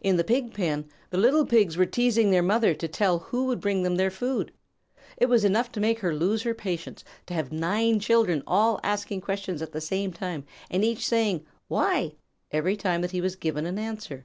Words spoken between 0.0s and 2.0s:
In the Pig pen the little Pigs were